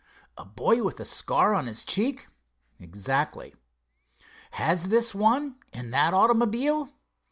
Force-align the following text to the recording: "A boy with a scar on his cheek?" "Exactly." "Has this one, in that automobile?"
"A 0.35 0.43
boy 0.45 0.81
with 0.81 0.99
a 0.99 1.05
scar 1.05 1.53
on 1.53 1.67
his 1.67 1.85
cheek?" 1.85 2.25
"Exactly." 2.79 3.53
"Has 4.53 4.87
this 4.87 5.13
one, 5.13 5.57
in 5.73 5.91
that 5.91 6.11
automobile?" 6.11 6.89